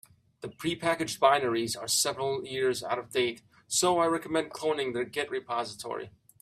[0.39, 5.29] The prepackaged binaries are several years out of date, so I recommend cloning their git
[5.29, 6.09] repository.